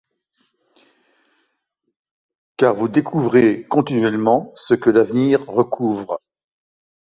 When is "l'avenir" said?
4.89-5.45